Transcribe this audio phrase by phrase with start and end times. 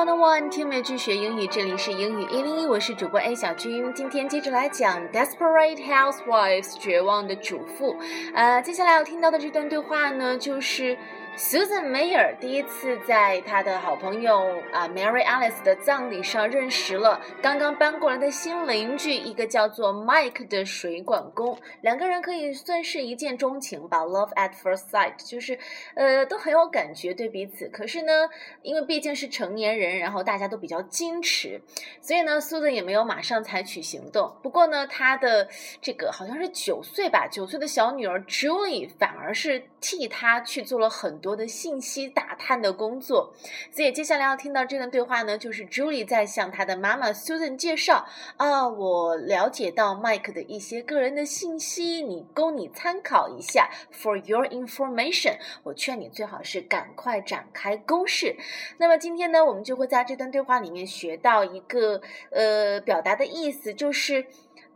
[0.00, 3.92] One on One，听美剧学英语，这里是英语一零一，我是主播 A 小军。
[3.92, 7.98] 今天接着来讲《Desperate Housewives》绝望的主妇。
[8.32, 10.96] 呃，接下来要听到的这段对话呢，就是。
[11.36, 21.56] Susan Mayer 第一次在她的好朋友啊 Mary Alice 的葬礼上认识了刚刚搬过来的新邻居，一个叫做 Mike 的水管工。
[21.80, 25.58] 两个人可以算是一见钟情吧，Love at first sight，就是
[25.94, 27.68] 呃都很有感觉对彼此。
[27.68, 28.28] 可是呢，
[28.62, 31.62] 因为毕竟是成年人，然后大家都比较矜持，
[32.02, 34.36] 所以呢，Susan 也没有马上采取行动。
[34.42, 35.48] 不过呢，她的
[35.80, 41.30] 这个好像是九岁吧，九岁的小女儿 Julie 反而是替她去做了很多。
[41.40, 43.32] 的信息打探的工作，
[43.70, 48.04] 所以接下来要听到这段对话呢，就是 Julie 在向她的妈妈 Susan 介绍
[48.36, 53.70] 啊，我了解到 Mike 的一些个人的信息，你供你参考一下。
[53.92, 58.36] For your information，我劝你最好是赶快展开攻势。
[58.76, 64.26] 那么今天呢，我们就会在这段对话里面学到一个呃表达的意思，就是。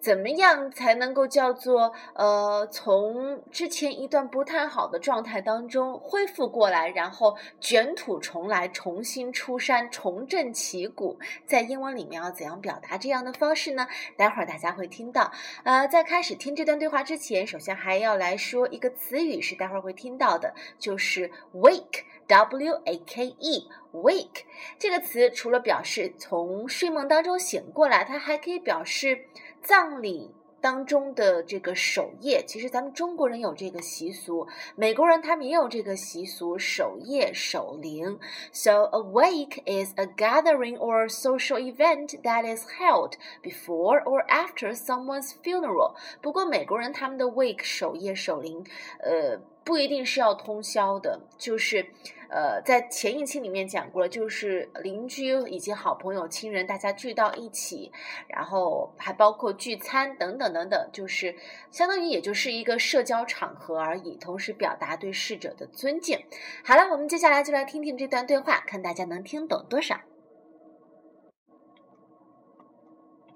[0.00, 11.18] 怎么样才能够叫做呃，从之前一段不太好的状态当中恢复过来，然后卷土重来，重新出山，重振旗鼓？
[11.46, 13.86] 在英文里面要怎样表达这样的方式呢？
[14.16, 15.32] 待会儿大家会听到。
[15.64, 24.44] 呃，在开始听这段对话之前，首先还要来说一个词语，是待会儿会听到的，就是 wake W a k e wake
[24.78, 29.24] 这个词除了表示从睡梦当中醒过来，它还可以表示。
[29.60, 38.18] 葬礼当中的这个守夜，其实咱们中国人有这个习俗，美国人他们也有这个习俗，守夜守灵。
[38.52, 45.32] So a wake is a gathering or social event that is held before or after someone's
[45.42, 45.94] funeral。
[46.22, 48.64] 不过美国人他们的 wake 守夜守灵，
[49.00, 49.40] 呃。
[49.64, 51.90] 不一定是要通宵的，就是，
[52.28, 57.90] 呃，在前一期里面讲过了，就是邻居以及好朋友、亲人大家聚到一起，
[58.28, 61.34] 然后还包括聚餐等等等等，就是
[61.70, 66.18] 相当于也就是一个社交场合而已，同时表达对逝者的尊敬。
[66.64, 69.98] 好了，我们接下来就来听听这段对话，看大家能听懂多少。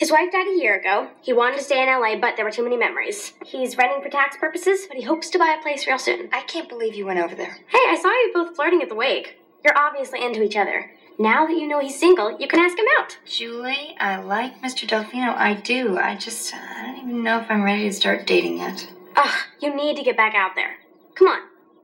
[0.03, 1.11] His wife died a year ago.
[1.21, 3.35] He wanted to stay in LA, but there were too many memories.
[3.47, 6.29] He's renting for tax purposes, but he hopes to buy a place real soon.
[6.33, 7.59] I can't believe you went over there.
[7.69, 9.39] Hey, I saw you both flirting at the wake.
[9.63, 10.91] You're obviously into each other.
[11.21, 13.17] Now that you know he's single, you can ask him out.
[13.25, 14.89] Julie, I like Mr.
[14.89, 15.37] Delfino.
[15.37, 15.97] I do.
[15.97, 18.93] I just, uh, I don't even know if I'm ready to start dating yet.
[19.15, 20.79] Ugh, you need to get back out there.
[21.15, 21.43] Come on.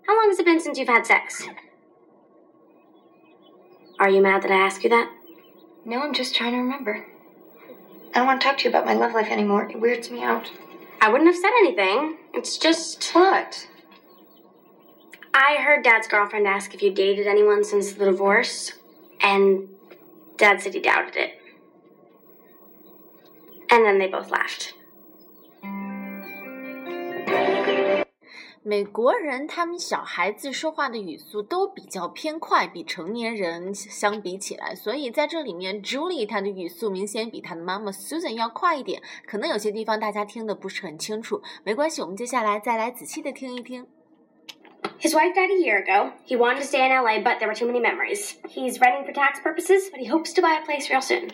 [0.09, 1.47] How long has it been since you've had sex?
[4.01, 5.09] Are you mad that I asked you that?
[5.85, 7.07] No, I'm just trying to remember.
[8.15, 9.71] I don't want to talk to you about my love life anymore.
[9.71, 10.51] It weirds me out.
[11.01, 12.19] I wouldn't have said anything.
[12.35, 13.11] It's just.
[13.13, 13.69] What?
[15.35, 18.73] I heard Dad's girlfriend ask if you dated anyone since the divorce,
[19.21, 19.69] and
[20.37, 21.41] Dad said he doubted it.
[23.71, 24.75] And then they both laughed.
[28.63, 43.87] 美国人他们小孩子说话的语速都比较偏快，比成年人相比起来，所以在这里面，Julie 她的语速明显比她的妈妈 Susan 要快一点，可能有些地方大家听的不是很清楚，没关系，我们接下来再来仔细的听一听。
[45.00, 46.14] His wife died a year ago.
[46.24, 48.36] He wanted to stay in LA, but there were too many memories.
[48.48, 51.28] He's renting for tax purposes, but he hopes to buy a place real soon.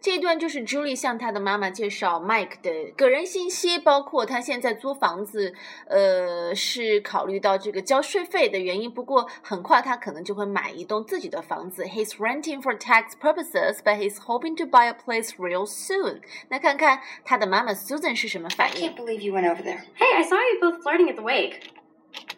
[0.00, 5.54] 这一段就是 Julie 向他的妈妈介绍 Mike 的个人信息，包括他现在租房子，
[5.86, 8.90] 呃，是考虑到这个交税费的原因。
[8.92, 11.84] 不过很快他可能就会买一栋自己的房子。
[11.84, 16.22] He's renting for tax purposes, but he's hoping to buy a place real soon.
[16.48, 18.84] 那看看他的妈妈 Susan 是什么反应。
[18.84, 19.82] I can't believe you went over there.
[19.96, 21.60] Hey, I saw you both flirting at the wake.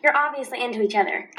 [0.03, 1.29] You're obviously into each other.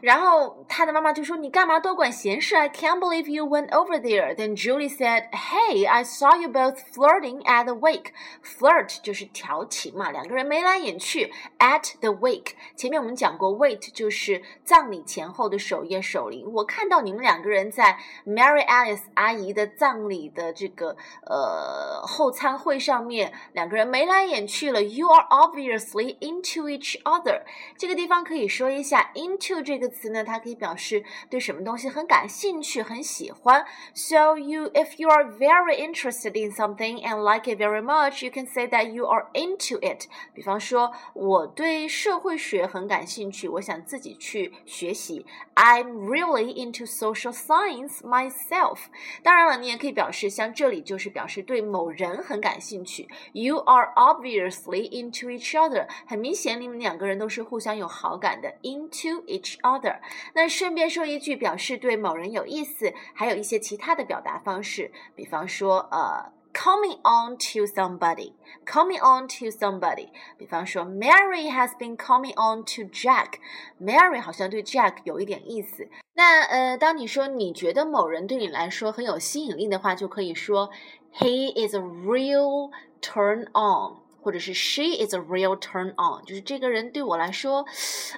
[0.00, 6.78] 然后他的妈妈就说：“你干嘛多管闲事？I can't believe you went over there." Then Julie said, "Hey, I saw you both
[6.92, 8.12] flirting at the wake.
[8.42, 11.32] Flirt 就是调情嘛，两个人眉来眼去。
[11.58, 16.50] At the wake，前面我们讲过，wait 就是葬礼前后的守夜守灵。
[16.52, 20.96] 我看到你们两个人在 Mary Alice 阿姨的葬礼的这个
[21.26, 24.82] 呃后餐会上面，两个人眉来眼去了。
[24.82, 27.42] You are obviously into each other。
[27.76, 29.89] 这个地方可以说一下 into 这个个。
[29.95, 33.65] 词呢，它可以表示对什么东西很感兴趣、很喜欢。
[33.93, 38.45] So you, if you are very interested in something and like it very much, you can
[38.45, 40.07] say that you are into it。
[40.33, 45.25] 比方说，我对社会学很感兴趣，我想自己去学习。
[45.55, 48.79] I'm really into social science myself。
[49.23, 53.07] 当然了，你也可以表示像这里就是表示对某人很感兴趣。
[53.31, 55.87] You are obviously into each other。
[56.05, 58.55] 很明显，你们两个人都是互相有好感的。
[58.63, 59.78] Into each other。
[59.79, 59.99] other。
[60.33, 66.33] 那顺便说一句，表示对某人有意思，还有一些其他的表达方式，比方说呃。
[66.55, 68.31] coming on to somebody,
[68.65, 70.07] coming on to somebody。
[70.37, 75.89] 比方说，Mary has been coming on to Jack。Mary 好像对 Jack 有一点意思。
[76.13, 80.69] 那呃，当你说你觉得某人对你来说很有吸引力的话，就可以说
[81.13, 82.71] He is a real
[83.01, 83.98] turn on。
[84.22, 87.64] 或者是 she is a real turn on，就是这个人对我来说，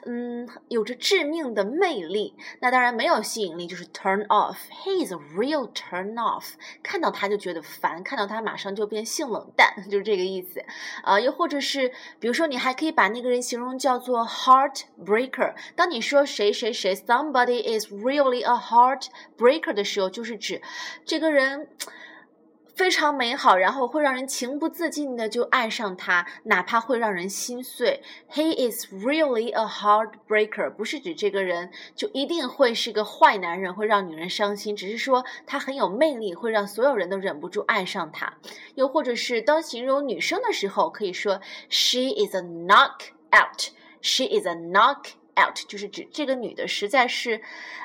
[0.05, 2.35] 嗯，有着致命的魅力。
[2.61, 4.57] 那当然没有吸引力，就是 turn off。
[4.85, 6.53] He is a real turn off，
[6.83, 10.65] 看到他就觉得烦，看到他马上就变性冷淡， 就是这个意思。
[11.03, 15.55] 啊，又或者是，比如说你还可以把那个人形容叫做 heartbreaker。
[15.77, 20.61] 当你说谁谁谁 somebody is really a heartbreaker 的时候，就是指
[21.05, 21.69] 这个人。
[22.75, 28.03] 非常美好，然后会让人情不自禁的就爱上他，哪怕会让人心碎。
[28.31, 38.33] He is really a heartbreaker，不是指这个人就一定会是个坏男人，会让女人伤心，只是说他很有魅力，会让所有人都忍不住爱上他。
[38.75, 45.22] 又或者是当形容女生的时候，可以说 She is a knockout，She is a knock。
[45.36, 47.42] out 就是指这个女的实在是，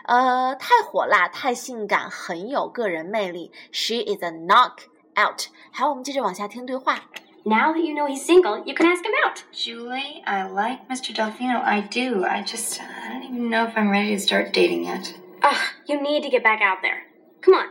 [0.06, 3.52] 呃，太火辣、太性感，很有个人魅力。
[3.70, 5.46] She is a knockout。
[5.72, 7.00] 好，我们接着往下听对话。
[7.44, 9.42] Now that you know he's single, you can ask him out.
[9.52, 11.12] Julie, I like Mr.
[11.12, 11.60] Delfino.
[11.60, 12.24] I do.
[12.24, 15.12] I just, I don't even know if I'm ready to start dating yet.
[15.42, 15.56] Ugh,
[15.86, 17.02] you need to get back out there.
[17.40, 17.66] Come on.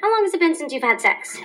[0.00, 1.40] How long has it been since you've had sex?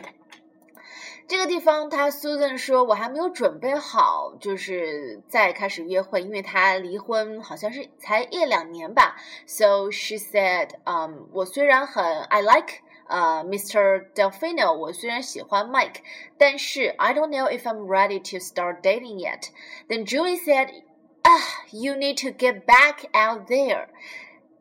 [1.27, 9.15] 这个地方，他 Susan 说：“我还没有准备好，就是再开始约会，因为他离婚好像是才一两年吧。
[9.45, 14.06] So she said，嗯，我虽然很 I like 呃 Mr.
[14.13, 16.01] Delfino，我虽然喜欢 Mike，
[16.38, 19.50] 但是 I don't know if I'm ready to start dating yet.
[19.88, 20.69] Then Julie said,
[21.24, 23.88] Ah, you need to get back out there.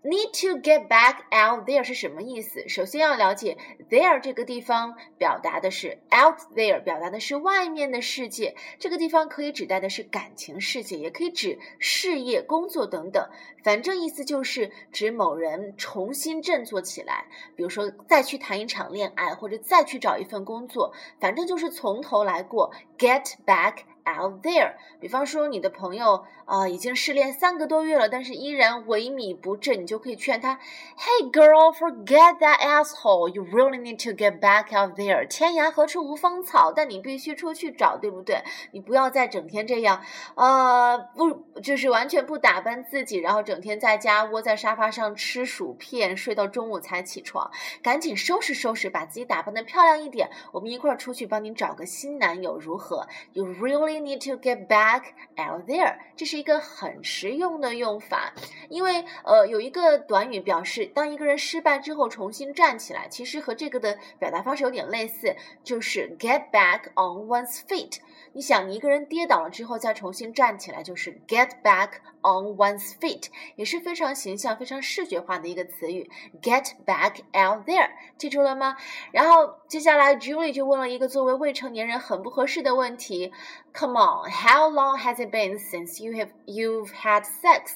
[0.06, 2.70] Need to get back out there 是什么意思？
[2.70, 3.58] 首先要了解
[3.90, 8.56] there 这个地方表达的是 out there，表达的是外面的世界。
[8.78, 13.28] 这个地方可以指代的是感情世界，也可以指事业、工作等等。
[13.64, 17.26] 反正意思就是指某人重新振作起来，
[17.56, 22.72] 比如说再去谈一场恋爱，或者再去找一份工作，反正就是从头来过。
[23.00, 23.78] Get back。
[24.06, 30.60] Out there，比方说你的朋友啊、已经失恋三个多月了，但是依然萎靡不振，你就可以劝他
[30.96, 33.30] ，Hey girl, forget that asshole.
[33.30, 35.28] You really need to get back out there.
[35.28, 38.44] 天涯何处无芳草，但你必须出去找，对不对？
[38.72, 40.04] 你不要再整天这样，
[40.36, 47.50] 呃，不就是完全不打扮自己，然后整天在家窝在沙发上吃薯片，睡到中午才起床。
[47.82, 55.04] 赶紧收拾收拾，把自己打扮的漂亮一点，我们一块儿出去帮你找个新男友，如何？You really need to get back
[55.38, 58.34] out there，这是一个很实用的用法，
[58.70, 67.98] 因为呃有一个短语表示当一个人失败之后重新站起来，其实和这个的表达方式有点类似，就是 get back on one's feet。
[68.34, 71.92] 你想，你一个人跌倒了之后再重新站起来，就是 get back
[72.22, 76.10] on one's feet，也是非常形象、非常视觉化的一个词语。
[76.42, 78.76] get back out there，记住了吗？
[79.14, 83.32] 然后接下来 Julie 就问了一个作为未成年人很不合适的问题
[83.75, 87.73] ：Come on, how long has it been since you have you've had sex？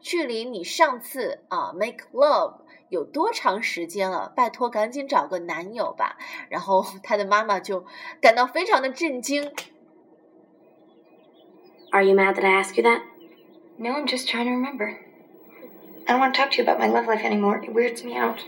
[0.00, 4.32] 距离你上次啊 make love 有多长时间了？
[4.34, 6.16] 拜托，赶紧找个男友吧。
[6.48, 7.84] 然后他的妈妈就
[8.20, 9.52] 感到非常的震惊。
[11.90, 13.02] Are you mad that I asked you that?
[13.78, 14.98] No, I'm just trying to remember.
[16.06, 17.62] I don't want to talk to you about my love life anymore.
[17.62, 18.40] It weirds me out.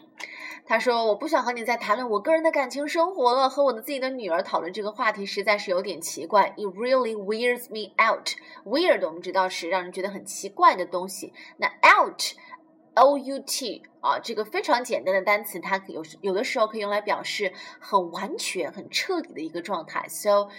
[0.67, 6.55] 他说：“我不想和你再谈论我个人的感情生活了，和我的自己的女儿讨论这个话题实在是有点奇怪。
[6.57, 8.29] It really weirds me out.
[8.65, 11.33] Weird 我们知道是让人觉得很奇怪的东西。
[11.57, 20.07] 那 out，o u t 啊，这个非常简单的单词，它有有的时候可以用来表示很完全、很彻底的一个状态。
[20.09, 20.49] So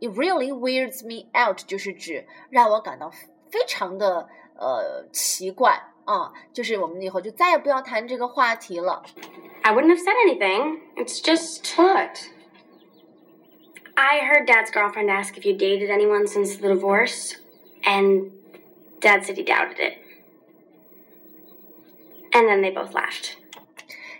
[0.00, 3.10] It really weirds me out，就是指让我感到
[3.50, 4.28] 非常的
[4.58, 9.03] 呃奇怪啊，就是我们以后就再也不要谈这个话题了。
[9.61, 10.79] I wouldn't have said anything.
[10.95, 12.29] It's just What?
[13.95, 17.35] I heard Dad's girlfriend ask if you dated anyone since the divorce,
[17.83, 18.31] and
[19.01, 19.97] Dad said he doubted it.
[22.31, 23.35] And then they both laughed.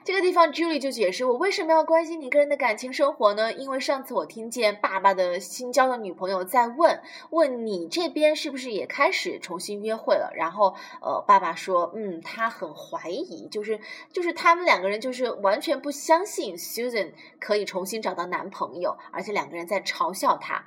[0.04, 3.50] 这个地方，Julie 就解释我为什么要关心你个人的感情生活呢？
[3.54, 10.30] 因为上次我听见爸爸的新交的女朋友在问，问你这边是不是也开始重新约会了？
[10.36, 13.80] 然后，呃，爸爸说，嗯，他很怀疑，就是
[14.12, 20.66] 就是他们两个人就是完全不相信 Susan 可以重新找到男朋友，而且两个人在嘲笑他。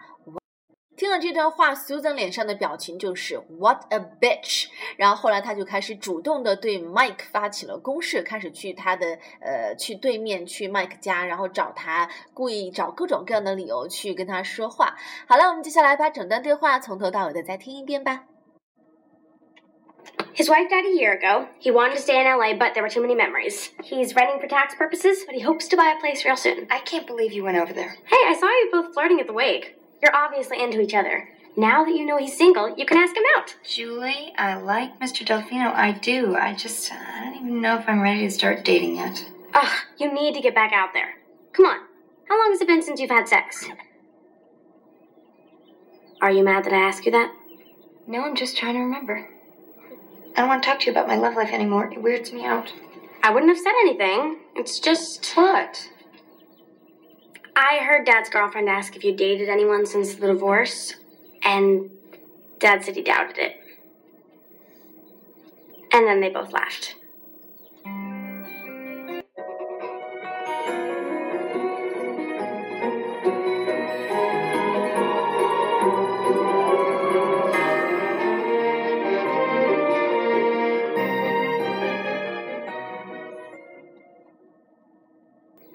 [0.97, 4.65] 听了这段话，Susan 脸上的表情就是 What a bitch！
[4.97, 14.95] 然后后来他就开始主动的对 Mike 发起了攻势，开始去他的呃去对面去 Mike 家，然后找他，故意找各种各样的理由去跟他说话。
[15.27, 18.23] 好了，我们接下来把整段对话从头到尾的再听一遍吧。
[20.33, 21.47] His wife died a year ago.
[21.59, 23.69] He wanted to stay in LA, but there were too many memories.
[23.83, 26.65] He's renting for tax purposes, but he hopes to buy a place real soon.
[26.71, 27.95] I can't believe you went over there.
[28.05, 29.76] Hey, I saw you both flirting at the wake.
[30.01, 31.29] You're obviously into each other.
[31.55, 33.55] Now that you know he's single, you can ask him out.
[33.67, 35.25] Julie, I like Mr.
[35.25, 35.73] Delfino.
[35.73, 36.35] I do.
[36.35, 39.25] I just, uh, I don't even know if I'm ready to start dating yet.
[39.55, 41.15] Ugh, you need to get back out there.
[41.53, 41.79] Come on.
[42.29, 43.65] How long has it been since you've had sex?
[46.21, 47.33] Are you mad that I asked you that?
[48.05, 49.27] No, I'm just trying to remember.
[50.35, 51.91] I don't want to talk to you about my love life anymore.
[51.91, 52.71] It weirds me out.
[53.23, 54.37] I wouldn't have said anything.
[54.55, 55.33] It's just.
[55.33, 55.89] What?
[57.59, 60.93] I heard Dad's girlfriend ask if you dated anyone since the divorce,
[61.41, 61.89] and
[62.59, 63.59] Dad said he doubted it.
[65.91, 66.93] And then they both laughed.